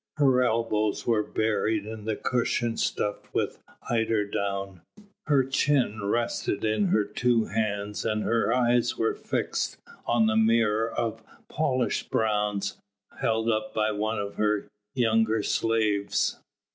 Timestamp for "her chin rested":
5.27-6.65